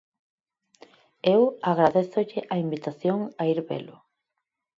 [1.35, 1.41] Eu
[1.71, 3.97] agradézolle a invitación a ir velo.